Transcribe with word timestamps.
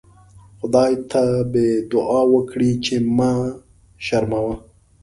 خدای 0.59 0.93
ته 1.11 1.23
به 1.51 1.63
دوعا 1.91 2.21
وکړئ 2.33 2.71
چې 2.85 2.95
مه 3.17 3.31
شرموه. 4.05 4.55